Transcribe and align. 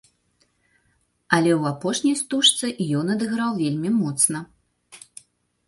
Але 1.37 1.51
ў 1.59 1.61
апошняй 1.73 2.17
стужцы 2.23 2.71
ён 3.03 3.13
адыграў 3.17 3.63
вельмі 3.63 3.89
моцна. 4.01 4.45